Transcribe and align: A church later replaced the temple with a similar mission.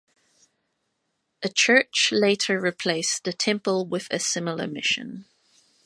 A 1.43 1.49
church 1.49 2.09
later 2.11 2.59
replaced 2.59 3.23
the 3.23 3.31
temple 3.33 3.85
with 3.85 4.07
a 4.09 4.17
similar 4.17 4.65
mission. 4.65 5.25